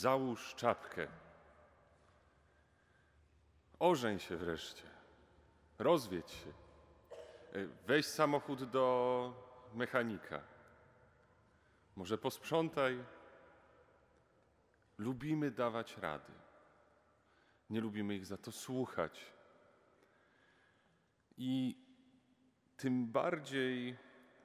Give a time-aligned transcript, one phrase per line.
[0.00, 1.06] Załóż czapkę.
[3.78, 4.82] Ożeń się wreszcie.
[5.78, 6.50] Rozwiedź się.
[6.50, 9.34] E, Weź samochód do
[9.74, 10.40] mechanika.
[11.96, 13.04] Może posprzątaj.
[14.98, 16.32] Lubimy dawać rady.
[17.70, 19.32] Nie lubimy ich za to słuchać.
[21.38, 21.76] I
[22.76, 23.96] tym bardziej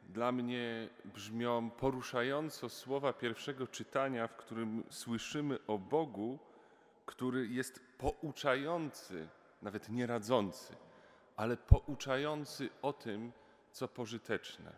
[0.09, 6.39] dla mnie brzmią poruszająco słowa pierwszego czytania, w którym słyszymy o Bogu,
[7.05, 9.27] który jest pouczający,
[9.61, 10.75] nawet nie radzący,
[11.35, 13.31] ale pouczający o tym,
[13.71, 14.71] co pożyteczne.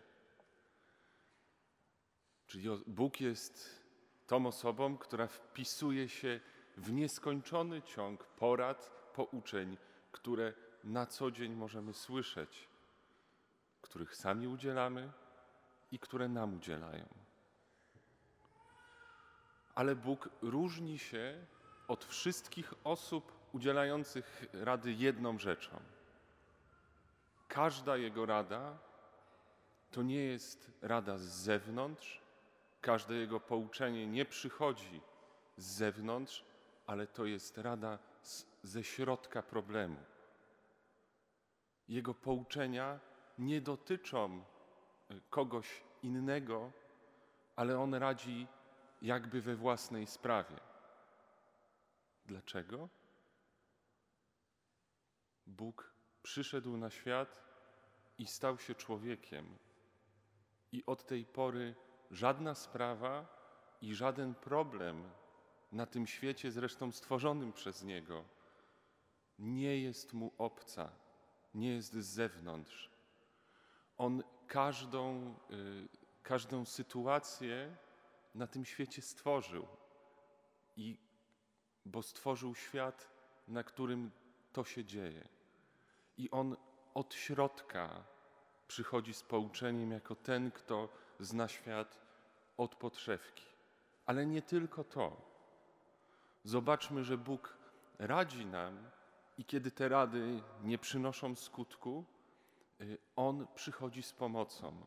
[2.46, 3.82] Czyli Bóg jest
[4.26, 6.40] tą osobą, która wpisuje się
[6.76, 9.76] w nieskończony ciąg porad, pouczeń,
[10.12, 10.52] które
[10.84, 12.68] na co dzień możemy słyszeć,
[13.82, 15.12] których sami udzielamy
[15.92, 17.08] i które nam udzielają.
[19.74, 21.46] Ale Bóg różni się
[21.88, 25.80] od wszystkich osób udzielających rady jedną rzeczą.
[27.48, 28.78] Każda Jego rada
[29.90, 32.22] to nie jest rada z zewnątrz,
[32.80, 35.00] każde Jego pouczenie nie przychodzi
[35.56, 36.44] z zewnątrz,
[36.86, 39.96] ale to jest rada z, ze środka problemu.
[41.88, 43.00] Jego pouczenia
[43.38, 44.44] nie dotyczą
[45.10, 46.72] y, kogoś innego,
[47.56, 48.46] ale on radzi
[49.02, 50.56] jakby we własnej sprawie.
[52.26, 52.88] Dlaczego?
[55.46, 57.36] Bóg przyszedł na świat
[58.18, 59.58] i stał się człowiekiem.
[60.72, 61.74] I od tej pory
[62.10, 63.38] żadna sprawa
[63.80, 65.10] i żaden problem
[65.72, 68.24] na tym świecie, zresztą stworzonym przez Niego,
[69.38, 70.92] nie jest mu obca,
[71.54, 72.97] nie jest z zewnątrz.
[73.98, 75.88] On każdą, y,
[76.22, 77.76] każdą sytuację
[78.34, 79.66] na tym świecie stworzył.
[80.76, 80.98] I
[81.84, 83.10] bo stworzył świat,
[83.48, 84.10] na którym
[84.52, 85.28] to się dzieje.
[86.18, 86.56] I on
[86.94, 88.04] od środka
[88.68, 90.88] przychodzi z pouczeniem jako ten, kto
[91.20, 92.00] zna świat
[92.56, 93.44] od podszewki.
[94.06, 95.16] Ale nie tylko to.
[96.44, 97.56] Zobaczmy, że Bóg
[97.98, 98.90] radzi nam
[99.38, 102.04] i kiedy te rady nie przynoszą skutku,
[103.16, 104.86] On przychodzi z pomocą.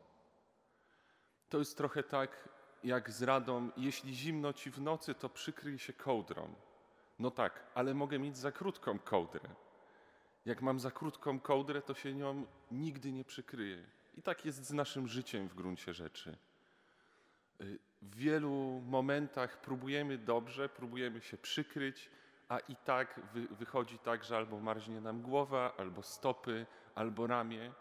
[1.48, 2.48] To jest trochę tak
[2.84, 6.54] jak z radą, jeśli zimno ci w nocy, to przykryj się kołdrą.
[7.18, 9.48] No tak, ale mogę mieć za krótką kołdrę.
[10.44, 13.84] Jak mam za krótką kołdrę, to się nią nigdy nie przykryję.
[14.16, 16.36] I tak jest z naszym życiem w gruncie rzeczy.
[17.60, 22.10] Y, W wielu momentach próbujemy dobrze, próbujemy się przykryć,
[22.48, 27.72] a i tak wy, wychodzi tak, że albo marznie nam głowa, albo stopy, albo ramię.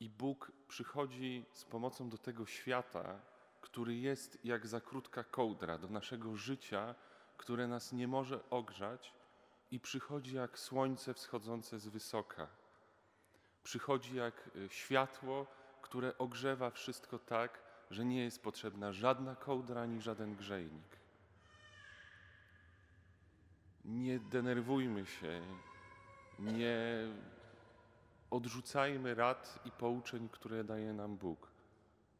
[0.00, 3.20] I Bóg przychodzi z pomocą do tego świata,
[3.60, 6.94] który jest jak za krótka kołdra, do naszego życia,
[7.36, 9.14] które nas nie może ogrzać,
[9.70, 12.48] i przychodzi jak słońce wschodzące z wysoka.
[13.62, 15.46] Przychodzi jak y, światło,
[15.82, 20.98] które ogrzewa wszystko tak, że nie jest potrzebna żadna kołdra ani żaden grzejnik.
[23.84, 25.42] Nie denerwujmy się,
[26.38, 26.76] nie
[28.30, 31.50] odrzucajmy rad i pouczeń, które daje nam Bóg.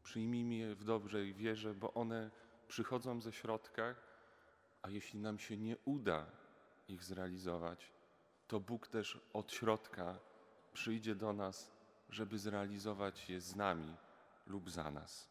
[0.03, 2.31] Przyjmijmy je w dobrej wierze, bo one
[2.67, 3.95] przychodzą ze środka,
[4.81, 6.25] a jeśli nam się nie uda
[6.87, 7.91] ich zrealizować,
[8.47, 10.19] to Bóg też od środka
[10.73, 11.71] przyjdzie do nas,
[12.09, 13.95] żeby zrealizować je z nami
[14.47, 15.29] lub za nas.